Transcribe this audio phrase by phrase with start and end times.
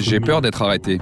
[0.00, 0.98] J'ai peur d'être arrêté.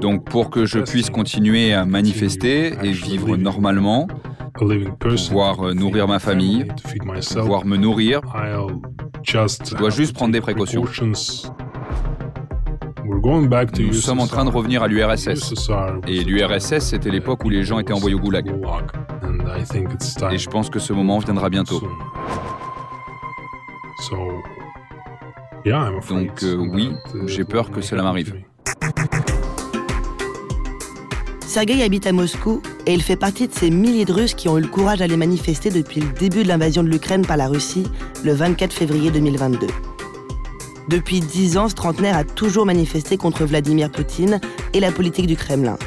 [0.00, 4.08] Donc pour que je puisse continuer à manifester et vivre normalement,
[4.98, 6.66] pouvoir euh, nourrir ma famille,
[7.34, 8.20] pouvoir me nourrir,
[9.24, 10.84] je dois juste prendre des précautions.
[13.78, 15.54] Nous sommes en train de revenir à l'URSS.
[16.06, 18.50] Et l'URSS, c'était l'époque où les gens étaient envoyés au goulag.
[20.32, 21.82] Et je pense que ce moment viendra bientôt.
[26.08, 26.90] Donc euh, oui,
[27.26, 28.34] j'ai peur que cela m'arrive.
[31.46, 34.56] Sergei habite à Moscou et il fait partie de ces milliers de Russes qui ont
[34.56, 37.86] eu le courage d'aller manifester depuis le début de l'invasion de l'Ukraine par la Russie
[38.24, 39.66] le 24 février 2022.
[40.88, 44.40] Depuis dix ans, ce trentenaire a toujours manifesté contre Vladimir Poutine
[44.74, 45.78] et la politique du Kremlin.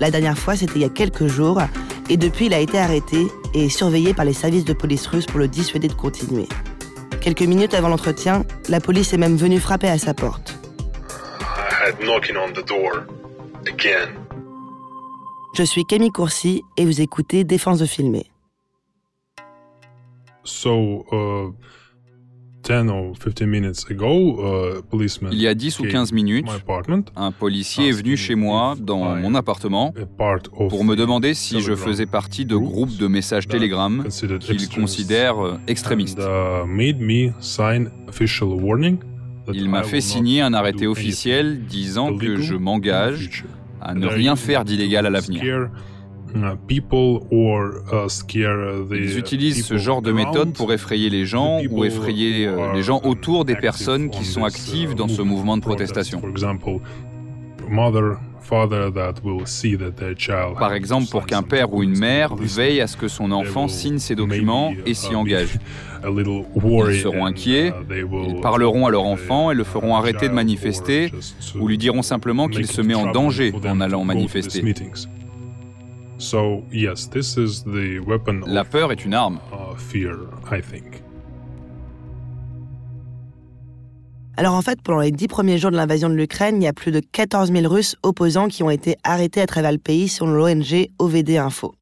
[0.00, 1.60] La dernière fois, c'était il y a quelques jours,
[2.08, 5.38] et depuis, il a été arrêté et surveillé par les services de police russes pour
[5.38, 6.48] le dissuader de continuer.
[7.24, 10.58] Quelques minutes avant l'entretien, la police est même venue frapper à sa porte.
[15.54, 18.26] Je suis Camille Courcy et vous écoutez Défense de filmer.
[20.66, 21.54] Uh,
[25.32, 26.46] il y a 10 ou 15 minutes,
[27.16, 29.94] un policier est venu chez moi dans mon appartement
[30.68, 34.04] pour me demander si je faisais partie de groupes de messages Telegram
[34.40, 36.18] qu'il considère euh, extrémistes.
[36.18, 36.66] Uh,
[39.52, 43.44] Il m'a fait signer un arrêté officiel disant que je m'engage
[43.80, 45.68] à ne rien faire d'illégal à l'avenir.
[46.34, 48.08] Uh, uh,
[48.90, 53.00] Ils utilisent ce genre de méthode pour effrayer les gens ou effrayer euh, les gens
[53.04, 56.20] autour des personnes qui sont actives dans ce mouvement de protestation.
[60.58, 63.98] Par exemple, pour qu'un père ou une mère veille à ce que son enfant signe
[63.98, 65.58] ses documents et s'y uh, engage.
[66.04, 71.12] Ils seront inquiets, ils parleront à leur enfant et le feront arrêter de manifester
[71.58, 74.74] ou lui diront simplement qu'il se met en danger en allant manifester.
[78.46, 79.40] La peur est une arme.
[79.52, 79.76] Uh,
[84.36, 86.72] Alors en fait, pendant les dix premiers jours de l'invasion de l'Ukraine, il y a
[86.72, 90.32] plus de 14 000 Russes opposants qui ont été arrêtés à travers le pays selon
[90.32, 91.74] l'ONG OVD Info.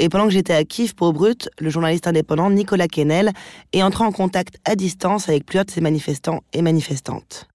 [0.00, 3.32] Et pendant que j'étais à Kiev pour Brut, le journaliste indépendant Nicolas Kennel
[3.72, 7.48] est entré en contact à distance avec plusieurs de ces manifestants et manifestantes.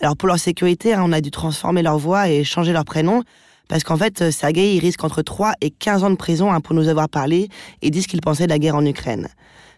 [0.00, 3.22] Alors pour leur sécurité, hein, on a dû transformer leur voix et changer leur prénom,
[3.68, 6.60] parce qu'en fait, euh, Sergei, il risque entre 3 et 15 ans de prison hein,
[6.60, 7.48] pour nous avoir parlé
[7.82, 9.28] et dit ce qu'il pensait de la guerre en Ukraine.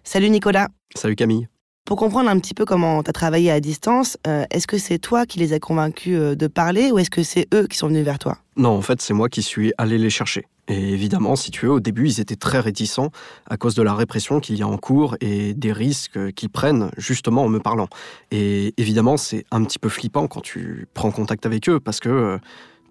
[0.05, 0.69] Salut Nicolas.
[0.95, 1.49] Salut Camille.
[1.85, 4.99] Pour comprendre un petit peu comment tu as travaillé à distance, euh, est-ce que c'est
[4.99, 7.89] toi qui les as convaincus euh, de parler ou est-ce que c'est eux qui sont
[7.89, 8.39] venus vers toi?
[8.57, 10.47] Non, en fait, c'est moi qui suis allé les chercher.
[10.69, 13.11] Et évidemment, si tu veux, au début, ils étaient très réticents
[13.49, 16.93] à cause de la répression qu'il y a en cours et des risques qu'ils prennent
[16.97, 17.89] justement en me parlant.
[18.31, 22.39] Et évidemment, c'est un petit peu flippant quand tu prends contact avec eux parce que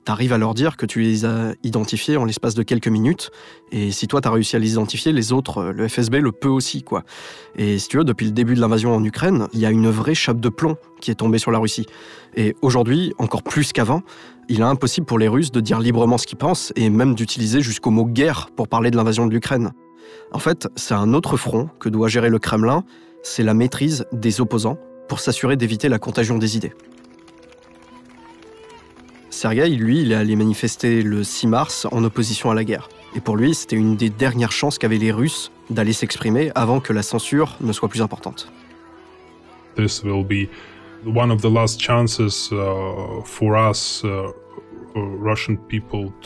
[0.06, 3.32] tu à leur dire que tu les as identifiés en l'espace de quelques minutes.
[3.72, 6.50] Et si toi, tu as réussi à les identifier, les autres, le FSB le peut
[6.50, 6.82] aussi.
[6.84, 7.04] quoi.
[7.56, 9.90] Et si tu veux, depuis le début de l'invasion en Ukraine, il y a une
[9.90, 11.86] vraie chape de plomb qui est tombée sur la Russie.
[12.36, 14.02] Et aujourd'hui, encore plus qu'avant,
[14.48, 17.62] il est impossible pour les Russes de dire librement ce qu'ils pensent et même d'utiliser
[17.62, 19.72] jusqu'au mot guerre pour parler de l'invasion de l'Ukraine.
[20.32, 22.84] En fait, c'est un autre front que doit gérer le Kremlin,
[23.22, 24.78] c'est la maîtrise des opposants
[25.08, 26.74] pour s'assurer d'éviter la contagion des idées.
[29.40, 32.90] Sergueï, lui, il est allé manifester le 6 mars en opposition à la guerre.
[33.16, 36.92] Et pour lui, c'était une des dernières chances qu'avaient les Russes d'aller s'exprimer avant que
[36.92, 38.52] la censure ne soit plus importante.
[39.78, 40.50] This will be
[41.06, 44.28] one of the last chances uh, for us uh,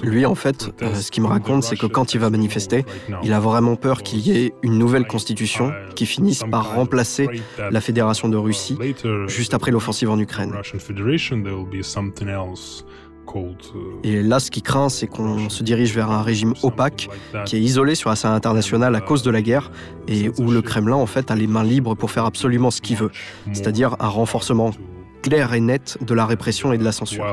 [0.03, 2.85] lui, en fait, euh, ce qu'il me raconte, c'est que quand il va manifester,
[3.23, 7.27] il a vraiment peur qu'il y ait une nouvelle constitution qui finisse par remplacer
[7.57, 8.77] la Fédération de Russie
[9.27, 10.53] juste après l'offensive en Ukraine.
[14.03, 17.09] Et là, ce qu'il craint, c'est qu'on se dirige vers un régime opaque,
[17.45, 19.71] qui est isolé sur la scène internationale à cause de la guerre,
[20.07, 22.97] et où le Kremlin, en fait, a les mains libres pour faire absolument ce qu'il
[22.97, 23.11] veut,
[23.53, 24.71] c'est-à-dire un renforcement
[25.21, 27.23] clair et net de la répression et de la censure.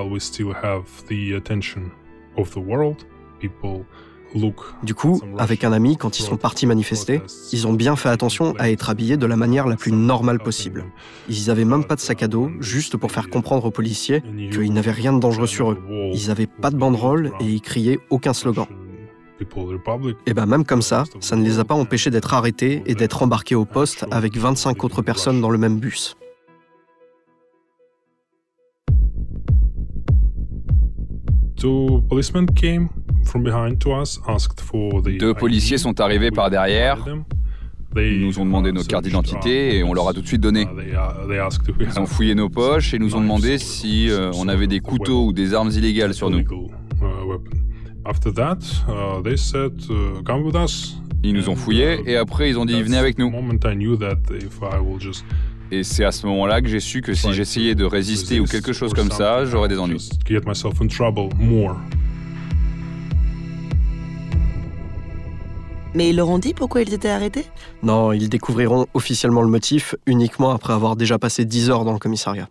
[4.82, 7.22] Du coup, avec un ami, quand ils sont partis manifester,
[7.52, 10.84] ils ont bien fait attention à être habillés de la manière la plus normale possible.
[11.28, 14.22] Ils n'avaient même pas de sac à dos, juste pour faire comprendre aux policiers
[14.52, 15.78] qu'ils n'avaient rien de dangereux sur eux.
[16.12, 18.66] Ils n'avaient pas de banderole et ils criaient aucun slogan.
[20.26, 23.22] Et bien même comme ça, ça ne les a pas empêchés d'être arrêtés et d'être
[23.22, 26.16] embarqués au poste avec 25 autres personnes dans le même bus.
[35.18, 37.04] Deux policiers sont arrivés par derrière.
[37.96, 40.66] Ils nous ont demandé nos cartes d'identité et on leur a tout de suite donné.
[41.80, 45.26] Ils ont fouillé nos poches et nous ont demandé si euh, on avait des couteaux
[45.26, 46.44] ou des armes illégales sur nous.
[51.22, 53.30] Ils nous ont fouillés et après ils ont dit venez avec nous.
[55.72, 58.72] Et c'est à ce moment-là que j'ai su que si j'essayais de résister ou quelque
[58.72, 60.08] chose comme ça, j'aurais des ennuis.
[65.94, 67.46] Mais ils leur ont dit pourquoi ils étaient arrêtés?
[67.82, 71.98] Non, ils découvriront officiellement le motif uniquement après avoir déjà passé 10 heures dans le
[71.98, 72.48] commissariat.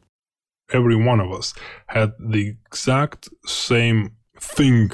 [0.71, 1.53] Every one of us
[1.87, 4.09] had the exact same
[4.55, 4.89] thing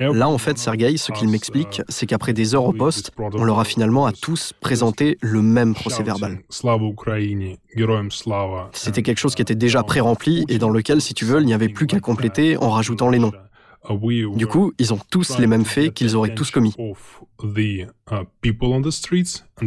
[0.00, 3.60] Là, en fait, Sergei, ce qu'il m'explique, c'est qu'après des heures au poste, on leur
[3.60, 6.38] a finalement à tous présenté le même procès verbal.
[8.72, 11.54] C'était quelque chose qui était déjà pré-rempli et dans lequel, si tu veux, il n'y
[11.54, 13.32] avait plus qu'à compléter en rajoutant les noms.
[14.36, 16.74] Du coup, ils ont tous les mêmes faits qu'ils auraient tous commis.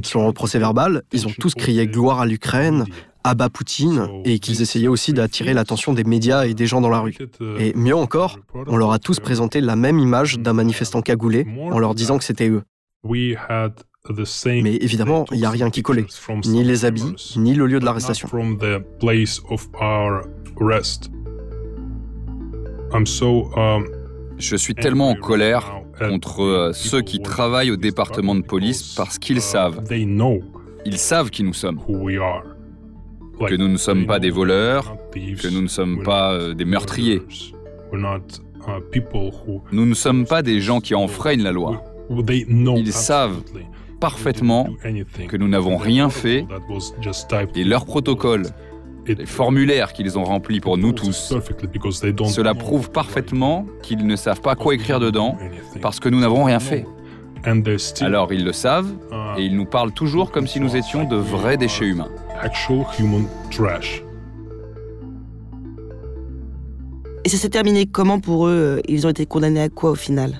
[0.03, 2.85] Sur le procès verbal, ils ont tous crié gloire à l'Ukraine,
[3.23, 6.99] abat Poutine et qu'ils essayaient aussi d'attirer l'attention des médias et des gens dans la
[6.99, 7.15] rue.
[7.59, 11.77] Et mieux encore, on leur a tous présenté la même image d'un manifestant cagoulé en
[11.79, 12.63] leur disant que c'était eux.
[14.63, 16.05] Mais évidemment, il n'y a rien qui collait,
[16.45, 18.29] ni les habits, ni le lieu de l'arrestation.
[24.37, 29.17] Je suis tellement en colère contre euh, ceux qui travaillent au département de police parce
[29.17, 29.83] qu'ils savent.
[30.85, 31.79] Ils savent qui nous sommes
[33.45, 37.21] que nous ne sommes pas des voleurs, que nous ne sommes pas euh, des meurtriers.
[39.71, 41.83] Nous ne sommes pas des gens qui enfreignent la loi.
[42.09, 43.41] Ils savent
[43.99, 44.69] parfaitement
[45.27, 46.45] que nous n'avons rien fait
[47.55, 48.43] et leur protocole,
[49.15, 51.33] les formulaires qu'ils ont remplis pour nous tous,
[52.25, 55.37] cela prouve parfaitement qu'ils ne savent pas quoi écrire dedans
[55.81, 56.85] parce que nous n'avons rien fait.
[58.01, 58.91] Alors ils le savent
[59.37, 62.09] et ils nous parlent toujours comme si nous étions de vrais déchets humains
[62.41, 64.03] actual human trash.
[67.25, 68.81] Et ça s'est terminé comment pour eux?
[68.87, 70.39] Ils ont été condamnés à quoi au final?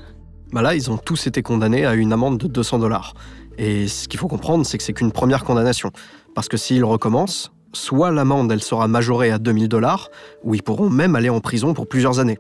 [0.54, 3.14] Bah Là, ils ont tous été condamnés à une amende de 200 dollars.
[3.58, 5.92] Et ce qu'il faut comprendre, c'est que c'est qu'une première condamnation.
[6.34, 10.10] Parce que s'ils recommencent, soit l'amende, elle sera majorée à 2000 dollars,
[10.44, 12.40] ou ils pourront même aller en prison pour plusieurs années.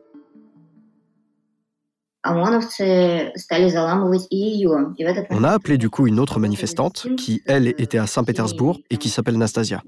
[5.30, 9.10] On a appelé du coup une autre manifestante qui, elle, était à Saint-Pétersbourg et qui
[9.10, 9.82] s'appelle Nastasia.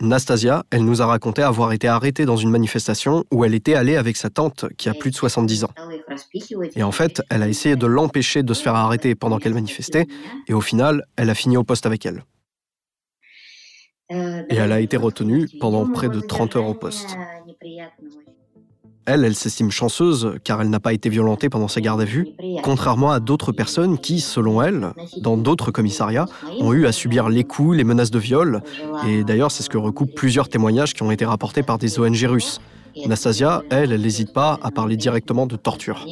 [0.00, 3.96] Nastasia, elle nous a raconté avoir été arrêtée dans une manifestation où elle était allée
[3.96, 5.70] avec sa tante qui a plus de 70 ans.
[6.74, 10.06] Et en fait, elle a essayé de l'empêcher de se faire arrêter pendant qu'elle manifestait
[10.46, 12.24] et au final, elle a fini au poste avec elle.
[14.10, 17.16] Et elle a été retenue pendant près de 30 heures au poste.
[19.10, 22.28] Elle, elle s'estime chanceuse car elle n'a pas été violentée pendant sa garde à vue,
[22.62, 24.88] contrairement à d'autres personnes qui, selon elle,
[25.22, 26.26] dans d'autres commissariats,
[26.60, 28.62] ont eu à subir les coups, les menaces de viol.
[29.06, 32.18] Et d'ailleurs, c'est ce que recoupent plusieurs témoignages qui ont été rapportés par des ONG
[32.28, 32.60] russes.
[33.06, 36.04] Nastasia, elle, elle n'hésite pas à parler directement de torture.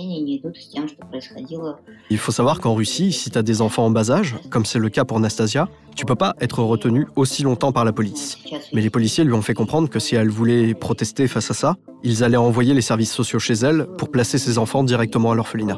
[2.11, 4.79] Il faut savoir qu'en Russie, si tu as des enfants en bas âge, comme c'est
[4.79, 8.39] le cas pour Nastasia, tu peux pas être retenu aussi longtemps par la police.
[8.73, 11.77] Mais les policiers lui ont fait comprendre que si elle voulait protester face à ça,
[12.03, 15.77] ils allaient envoyer les services sociaux chez elle pour placer ses enfants directement à l'orphelinat.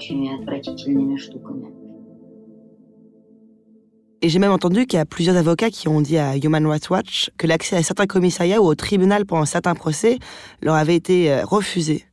[4.20, 6.90] Et j'ai même entendu qu'il y a plusieurs avocats qui ont dit à Human Rights
[6.90, 10.18] Watch que l'accès à certains commissariats ou au tribunal pendant certains procès
[10.60, 12.04] leur avait été euh, refusé.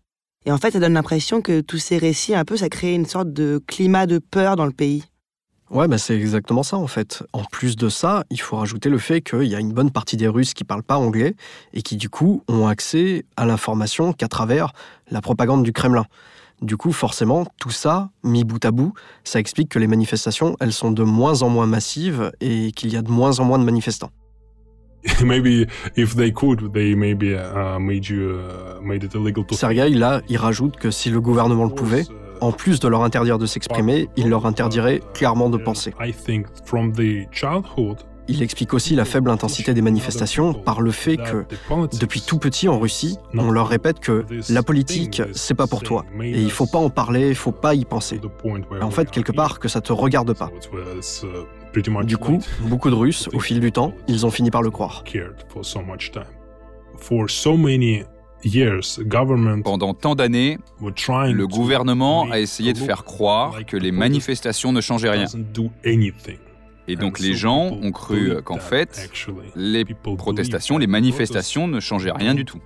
[0.46, 3.08] Et en fait, ça donne l'impression que tous ces récits, un peu, ça crée une
[3.08, 5.04] sorte de climat de peur dans le pays.
[5.72, 7.24] Ouais, bah c'est exactement ça en fait.
[7.34, 10.16] En plus de ça, il faut rajouter le fait qu'il y a une bonne partie
[10.16, 11.36] des Russes qui parlent pas anglais
[11.74, 14.74] et qui du coup ont accès à l'information qu'à travers
[15.10, 16.06] la propagande du Kremlin.
[16.62, 18.94] Du coup, forcément, tout ça, mis bout à bout,
[19.24, 22.98] ça explique que les manifestations, elles sont de moins en moins massives et qu'il y
[22.98, 24.12] a de moins en moins de manifestants.
[29.56, 32.06] Sergei, là, il rajoute que si le gouvernement le pouvait,
[32.42, 35.94] en plus de leur interdire de s'exprimer, il leur interdirait clairement de penser.
[38.27, 41.46] Il explique aussi la faible intensité des manifestations par le fait que,
[42.00, 46.05] depuis tout petit en Russie, on leur répète que la politique, c'est pas pour toi.
[46.22, 48.20] Et il faut pas en parler, il faut pas y penser.
[48.82, 50.50] en fait, quelque part, que ça te regarde pas.
[52.03, 55.03] Du coup, beaucoup de Russes, au fil du temps, ils ont fini par le croire.
[59.63, 65.10] Pendant tant d'années, le gouvernement a essayé de faire croire que les manifestations ne changeaient
[65.10, 65.25] rien.
[66.88, 69.10] Et donc les gens ont cru qu'en fait,
[69.56, 69.86] les
[70.18, 72.60] protestations, les manifestations ne changeaient rien du tout.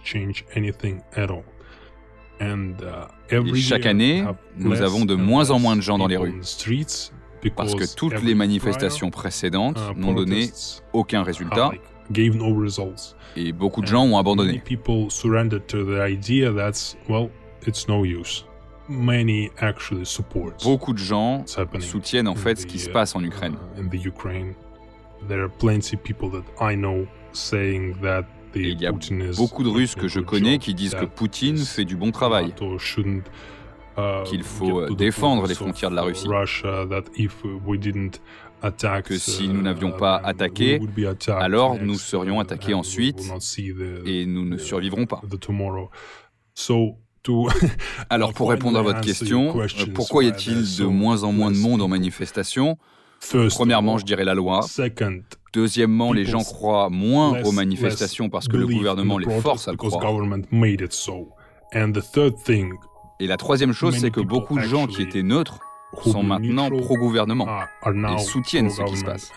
[3.31, 4.23] Et chaque année,
[4.57, 6.41] nous avons de moins en moins de gens dans les rues.
[7.55, 10.49] Parce que toutes les manifestations précédentes uh, n'ont donné
[10.91, 11.71] aucun résultat
[13.35, 14.61] et beaucoup de gens ont abandonné.
[20.63, 21.45] Beaucoup de gens
[21.79, 23.55] soutiennent en fait ce qui se passe en Ukraine.
[28.55, 31.85] Et il y a beaucoup de Russes que je connais qui disent que Poutine fait
[31.85, 32.53] du bon travail,
[33.97, 36.27] uh, qu'il faut défendre les frontières de la Russie
[39.03, 40.79] que si nous n'avions pas uh, attaqué,
[41.27, 43.21] alors nous serions attaqués ensuite
[44.05, 45.21] et nous ne survivrons pas.
[48.09, 49.53] Alors pour répondre à votre question,
[49.93, 52.77] pourquoi y a-t-il de moins en moins de monde en manifestation?
[53.49, 54.61] Premièrement, je dirais la loi.
[55.53, 59.77] Deuxièmement, les gens croient moins aux manifestations parce que le gouvernement les force à le
[59.77, 60.01] croire.
[63.19, 65.59] Et la troisième chose, c'est que beaucoup de gens qui étaient neutres
[66.03, 67.47] sont maintenant pro-gouvernement
[68.15, 69.31] et soutiennent ce qui se passe.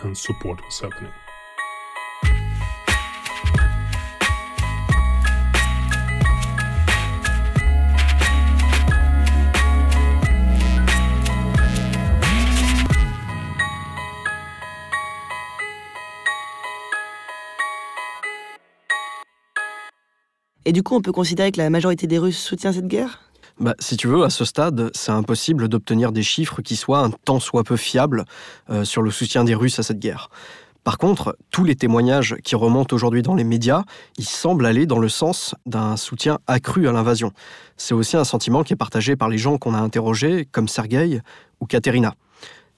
[20.73, 23.21] Du coup, on peut considérer que la majorité des Russes soutient cette guerre?
[23.59, 27.11] Bah, si tu veux, à ce stade, c'est impossible d'obtenir des chiffres qui soient un
[27.11, 28.25] tant soit peu fiables
[28.71, 30.29] euh, sur le soutien des Russes à cette guerre.
[30.83, 33.83] Par contre, tous les témoignages qui remontent aujourd'hui dans les médias,
[34.17, 37.31] ils semblent aller dans le sens d'un soutien accru à l'invasion.
[37.77, 41.21] C'est aussi un sentiment qui est partagé par les gens qu'on a interrogés, comme Sergueï
[41.61, 42.15] ou Katerina.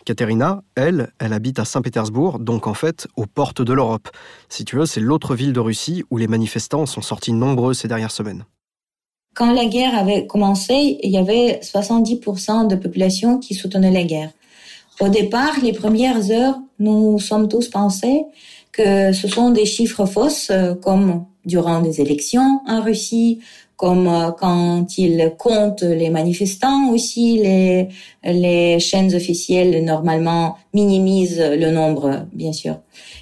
[0.05, 4.07] Katerina, elle, elle habite à Saint-Pétersbourg, donc en fait aux portes de l'Europe.
[4.49, 7.87] Si tu veux, c'est l'autre ville de Russie où les manifestants sont sortis nombreux ces
[7.87, 8.45] dernières semaines.
[9.33, 14.31] Quand la guerre avait commencé, il y avait 70% de population qui soutenait la guerre.
[15.01, 18.23] Au départ, les premières heures, nous sommes tous pensés
[18.75, 23.39] que ce sont des chiffres fausses, euh, comme durant des élections en Russie,
[23.77, 27.87] comme euh, quand ils comptent les manifestants aussi, les,
[28.23, 32.79] les chaînes officielles normalement minimisent le nombre, bien sûr.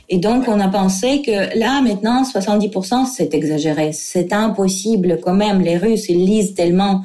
[0.10, 3.94] Et donc, on a pensé que là, maintenant, 70%, c'est exagéré.
[3.94, 5.62] C'est impossible quand même.
[5.62, 7.02] Les Russes, ils lisent tellement.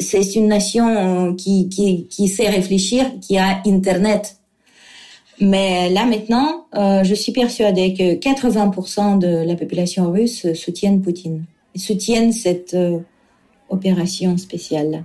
[0.00, 4.39] C'est une nation qui, qui, qui sait réfléchir, qui a Internet.
[5.40, 11.44] Mais là, maintenant, euh, je suis persuadée que 80% de la population russe soutiennent Poutine.
[11.74, 12.98] Soutiennent cette euh,
[13.70, 15.04] opération spéciale.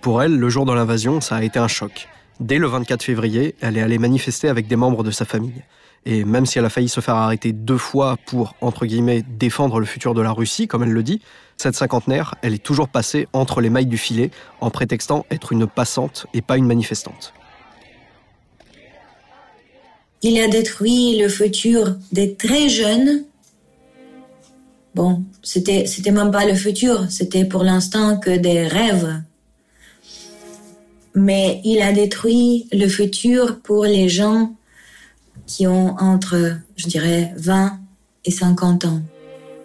[0.00, 2.08] Pour elle, le jour de l'invasion, ça a été un choc.
[2.40, 5.62] Dès le 24 février, elle est allée manifester avec des membres de sa famille.
[6.04, 9.78] Et même si elle a failli se faire arrêter deux fois pour, entre guillemets, défendre
[9.78, 11.22] le futur de la Russie, comme elle le dit,
[11.56, 15.66] cette cinquantenaire, elle est toujours passée entre les mailles du filet en prétextant être une
[15.66, 17.32] passante et pas une manifestante.
[20.24, 23.22] Il a détruit le futur des très jeunes.
[24.96, 29.22] Bon, c'était, c'était même pas le futur, c'était pour l'instant que des rêves
[31.14, 34.52] mais il a détruit le futur pour les gens
[35.46, 37.78] qui ont entre, je dirais, 20
[38.24, 39.00] et 50 ans.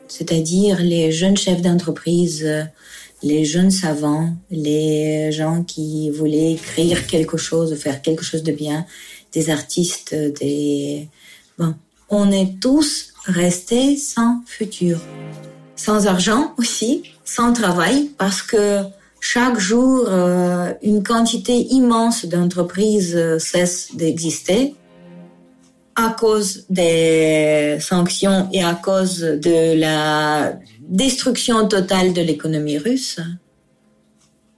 [0.08, 2.48] C'est-à-dire les jeunes chefs d'entreprise,
[3.24, 8.86] les jeunes savants, les gens qui voulaient écrire quelque chose, faire quelque chose de bien,
[9.33, 11.07] des artistes, des...
[11.57, 11.75] Bon,
[12.09, 15.00] on est tous restés sans futur.
[15.75, 18.83] Sans argent aussi, sans travail, parce que
[19.21, 24.75] chaque jour, euh, une quantité immense d'entreprises euh, cesse d'exister
[25.95, 33.19] à cause des sanctions et à cause de la destruction totale de l'économie russe.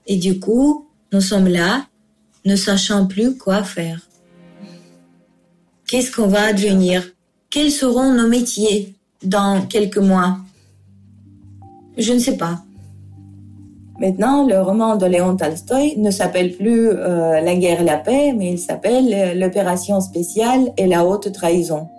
[0.06, 1.86] Et du coup, nous sommes là,
[2.44, 4.00] ne sachant plus quoi faire.
[5.92, 7.04] Qu'est-ce qu'on va devenir?
[7.50, 10.38] Quels seront nos métiers dans quelques mois?
[11.98, 12.60] Je ne sais pas.
[14.00, 18.32] Maintenant, le roman de Léon Tolstoï ne s'appelle plus euh, La guerre et la paix,
[18.32, 21.90] mais il s'appelle euh, L'opération spéciale et la haute trahison.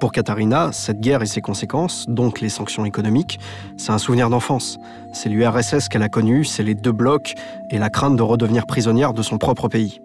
[0.00, 3.38] Pour Katharina, cette guerre et ses conséquences, donc les sanctions économiques,
[3.76, 4.78] c'est un souvenir d'enfance.
[5.12, 7.34] C'est l'URSS qu'elle a connu, c'est les deux blocs
[7.70, 10.00] et la crainte de redevenir prisonnière de son propre pays.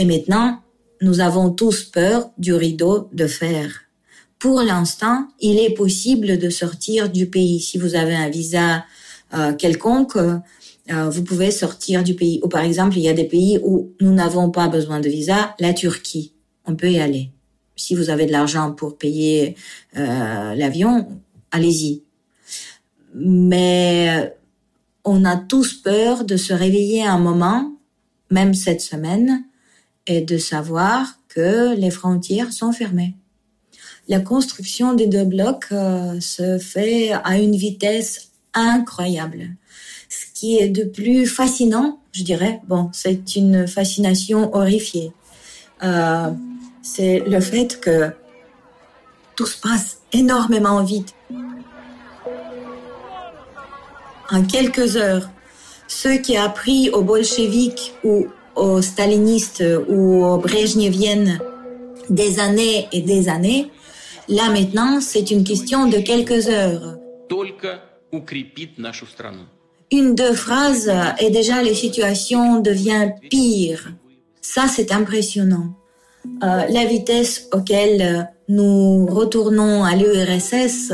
[0.00, 0.60] Et maintenant,
[1.00, 3.90] nous avons tous peur du rideau de fer
[4.40, 7.60] pour l'instant, il est possible de sortir du pays.
[7.60, 8.86] Si vous avez un visa
[9.34, 12.40] euh, quelconque, euh, vous pouvez sortir du pays.
[12.42, 15.54] Ou par exemple, il y a des pays où nous n'avons pas besoin de visa,
[15.60, 16.32] la Turquie,
[16.64, 17.30] on peut y aller.
[17.76, 19.56] Si vous avez de l'argent pour payer
[19.98, 21.06] euh, l'avion,
[21.50, 22.02] allez-y.
[23.14, 24.34] Mais
[25.04, 27.74] on a tous peur de se réveiller un moment,
[28.30, 29.44] même cette semaine,
[30.10, 33.14] et de savoir que les frontières sont fermées
[34.10, 39.50] la construction des deux blocs euh, se fait à une vitesse incroyable.
[40.08, 45.12] Ce qui est de plus fascinant, je dirais, bon, c'est une fascination horrifiée.
[45.84, 46.32] Euh,
[46.82, 48.10] c'est le fait que
[49.36, 51.14] tout se passe énormément vite.
[54.28, 55.30] En quelques heures,
[55.86, 58.26] ce qui a pris aux bolcheviks ou
[58.56, 61.40] aux stalinistes ou aux brejneviennes
[62.08, 63.70] des années et des années,
[64.30, 66.96] Là maintenant, c'est une question de quelques heures.
[69.90, 73.92] Une, deux phrases et déjà la situation devient pire.
[74.40, 75.74] Ça, c'est impressionnant.
[76.44, 80.92] Euh, la vitesse auquel nous retournons à l'URSS,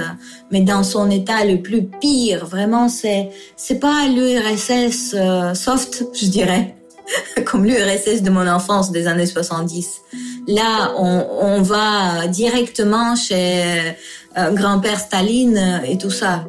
[0.51, 6.27] mais dans son état le plus pire, vraiment, c'est c'est pas l'URSS euh, soft, je
[6.27, 6.75] dirais,
[7.45, 10.03] comme l'URSS de mon enfance des années 70.
[10.49, 13.97] Là, on, va directement chez
[14.39, 16.45] euh, grand-père Staline et tout ça.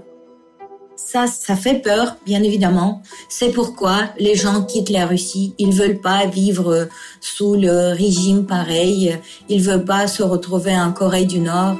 [0.95, 3.01] Ça, ça fait peur, bien évidemment.
[3.29, 5.55] C'est pourquoi les gens quittent la Russie.
[5.57, 6.89] Ils veulent pas vivre
[7.21, 9.17] sous le régime pareil.
[9.47, 11.77] Ils veulent pas se retrouver en Corée du Nord.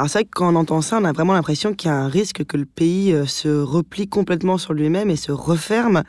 [0.00, 1.94] Alors c'est vrai que quand on entend ça, on a vraiment l'impression qu'il y a
[1.94, 6.04] un risque que le pays euh, se replie complètement sur lui-même et se referme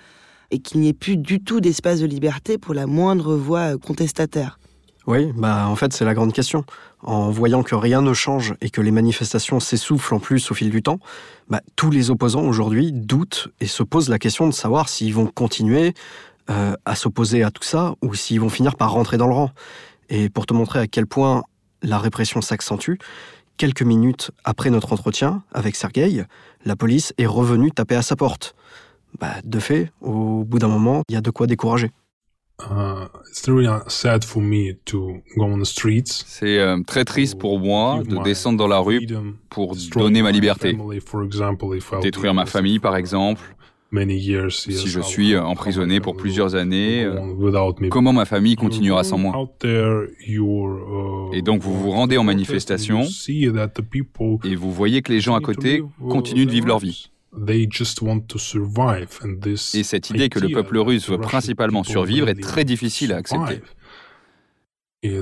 [0.49, 3.77] et qu'il n'y ait plus du tout d'espace de liberté pour la moindre voix euh,
[3.77, 4.59] contestataire.
[5.07, 6.63] Oui, bah en fait c'est la grande question.
[7.03, 10.69] En voyant que rien ne change et que les manifestations s'essoufflent en plus au fil
[10.69, 10.99] du temps,
[11.49, 15.27] bah, tous les opposants aujourd'hui doutent et se posent la question de savoir s'ils vont
[15.27, 15.95] continuer
[16.49, 19.51] euh, à s'opposer à tout ça ou s'ils vont finir par rentrer dans le rang.
[20.07, 21.43] Et pour te montrer à quel point
[21.83, 22.95] la répression s'accentue,
[23.61, 26.25] quelques minutes après notre entretien avec Sergueï,
[26.65, 28.55] la police est revenue taper à sa porte.
[29.19, 31.91] Bah, de fait, au bout d'un moment, il y a de quoi décourager.
[36.25, 39.07] C'est euh, très triste pour moi de descendre dans la rue
[39.51, 40.75] pour donner ma liberté.
[42.01, 43.41] Détruire ma famille, par exemple,
[44.49, 47.09] si je suis emprisonné pour plusieurs années,
[47.89, 50.07] comment ma famille continuera sans moi uh,
[51.33, 55.79] Et donc vous vous rendez en manifestation et vous voyez que les gens à côté
[55.79, 57.11] uh, continuent de vivre leur vie.
[59.73, 63.61] Et cette idée que le peuple russe veut principalement survivre est très difficile à accepter.
[65.03, 65.21] Uh,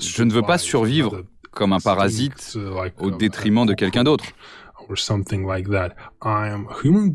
[0.00, 2.58] je ne veux pas survivre comme un parasite
[2.98, 4.24] au détriment de quelqu'un d'autre.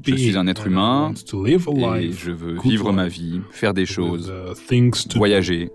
[0.07, 1.13] Je suis un être humain
[1.45, 4.33] et je veux vivre ma vie, faire des choses,
[5.15, 5.71] voyager.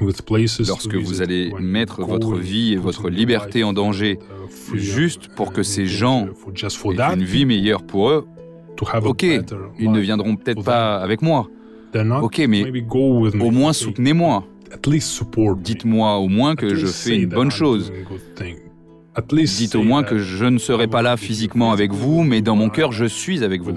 [0.00, 4.18] Lorsque vous allez mettre votre vie et votre liberté en danger
[4.72, 8.26] juste pour que ces gens aient une vie meilleure pour eux,
[9.02, 9.26] ok,
[9.78, 11.48] ils ne viendront peut-être pas avec moi.
[12.20, 14.44] Ok, mais au moins soutenez-moi.
[15.62, 17.92] Dites-moi au moins que je fais une bonne chose.
[19.58, 22.68] Dites au moins que je ne serai pas là physiquement avec vous, mais dans mon
[22.68, 23.72] cœur, je suis avec vous.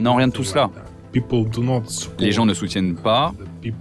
[0.00, 0.70] Non, rien de tout cela.
[2.18, 3.32] Les gens ne soutiennent pas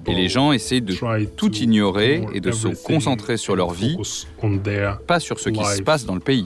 [0.08, 0.93] et les gens essaient de
[1.36, 3.97] tout ignorer et de se concentrer sur leur vie,
[5.08, 6.45] pas sur ce qui se passe dans le pays.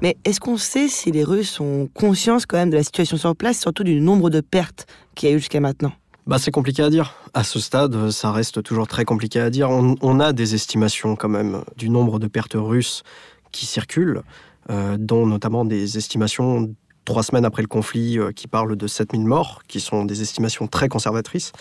[0.00, 3.34] Mais est-ce qu'on sait si les Russes ont conscience quand même de la situation sur
[3.34, 5.92] place, surtout du nombre de pertes qu'il y a eu jusqu'à maintenant?
[6.26, 7.14] Bah, c'est compliqué à dire.
[7.34, 9.70] À ce stade, ça reste toujours très compliqué à dire.
[9.70, 13.02] On, a des estimations quand même du nombre de pertes russes
[13.50, 14.22] qui circulent,
[14.70, 16.74] euh, dont notamment des estimations
[17.06, 20.66] trois semaines après le conflit euh, qui parlent de 7000 morts, qui sont des estimations
[20.66, 21.52] très conservatrices.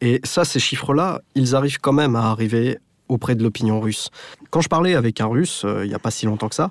[0.00, 2.78] Et ça, ces chiffres-là, ils arrivent quand même à arriver
[3.08, 4.10] auprès de l'opinion russe.
[4.50, 6.70] Quand je parlais avec un russe, euh, il n'y a pas si longtemps que ça,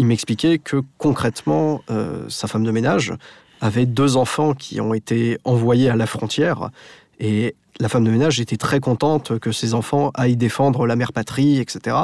[0.00, 3.12] il m'expliquait que concrètement, euh, sa femme de ménage
[3.60, 6.70] avait deux enfants qui ont été envoyés à la frontière
[7.18, 11.12] et la femme de ménage était très contente que ses enfants aillent défendre la mère
[11.12, 11.98] patrie, etc.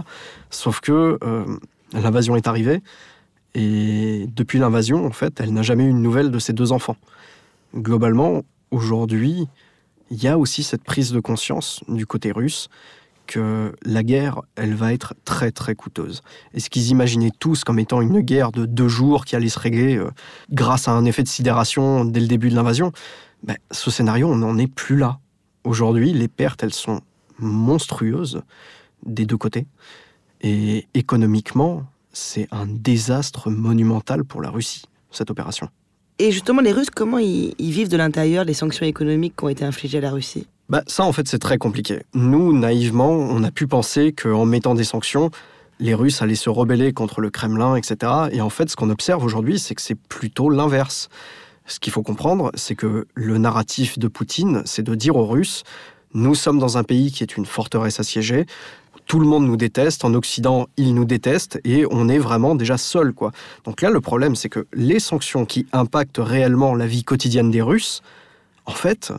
[0.51, 1.47] Sauf que euh,
[1.95, 2.83] l'invasion est arrivée
[3.55, 6.99] et depuis l'invasion, en fait, elle n'a jamais eu une nouvelle de ses deux enfants.
[7.75, 9.49] Globalement, aujourd'hui,
[10.11, 12.69] il y a aussi cette prise de conscience du côté russe
[13.27, 16.23] que la guerre, elle va être très très coûteuse.
[16.55, 19.59] Et ce qu'ils imaginaient tous comme étant une guerre de deux jours qui allait se
[19.59, 20.11] régler euh,
[20.51, 22.93] grâce à un effet de sidération dès le début de l'invasion,
[23.43, 25.19] ben, ce scénario, on n'en est plus là.
[25.65, 27.01] Aujourd'hui, les pertes, elles sont
[27.39, 28.43] monstrueuses
[29.05, 29.67] des deux côtés.
[30.41, 35.69] Et économiquement, c'est un désastre monumental pour la Russie, cette opération.
[36.19, 39.65] Et justement, les Russes, comment ils, vivent de l'intérieur les sanctions économiques qui ont été
[39.65, 40.47] infligées à la Russie?
[40.69, 42.03] Bah, Ça, en fait, c'est très compliqué.
[42.15, 45.31] Nous, naïvement, on a pu penser qu'en mettant des sanctions,
[45.79, 48.13] les Russes allaient se rebeller contre le Kremlin, etc.
[48.33, 51.09] Et en fait, ce qu'on observe aujourd'hui, c'est que c'est plutôt l'inverse.
[51.67, 55.65] Ce qu'il faut comprendre, c'est que le narratif de Poutine, c'est de dire aux Russes,
[56.15, 58.47] nous sommes dans un pays qui est une forteresse assiégée,
[59.07, 62.77] tout le monde nous déteste, en Occident, ils nous détestent, et on est vraiment déjà
[62.77, 63.31] seul, quoi.
[63.65, 67.63] Donc là, le problème, c'est que les sanctions qui impactent réellement la vie quotidienne des
[67.63, 68.03] Russes,
[68.65, 69.13] en fait,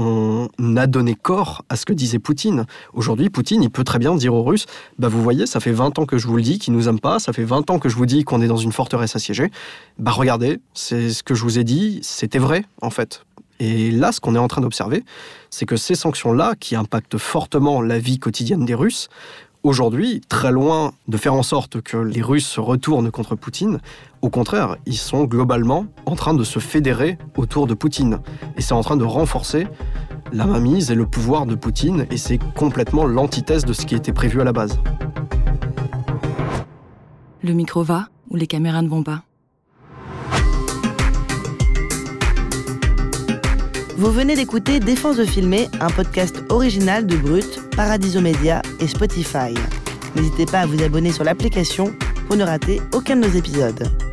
[0.00, 2.64] on a donné corps à ce que disait Poutine.
[2.94, 4.66] Aujourd'hui, Poutine, il peut très bien dire aux Russes
[4.98, 7.00] bah vous voyez, ça fait 20 ans que je vous le dis qu'ils nous aiment
[7.00, 9.50] pas, ça fait 20 ans que je vous dis qu'on est dans une forteresse assiégée.
[9.98, 13.24] Bah regardez, c'est ce que je vous ai dit, c'était vrai en fait.
[13.58, 15.04] Et là, ce qu'on est en train d'observer,
[15.50, 19.10] c'est que ces sanctions-là, qui impactent fortement la vie quotidienne des Russes,
[19.62, 23.80] aujourd'hui, très loin de faire en sorte que les Russes se retournent contre Poutine,
[24.22, 28.20] au contraire, ils sont globalement en train de se fédérer autour de Poutine.
[28.56, 29.66] Et c'est en train de renforcer
[30.32, 34.12] la mainmise et le pouvoir de Poutine, et c'est complètement l'antithèse de ce qui était
[34.12, 34.78] prévu à la base.
[37.42, 39.22] Le micro va ou les caméras ne vont pas?
[43.96, 49.52] Vous venez d'écouter Défense de filmer, un podcast original de Brut, Paradiso Media et Spotify.
[50.16, 51.92] N'hésitez pas à vous abonner sur l'application
[52.26, 54.09] pour ne rater aucun de nos épisodes.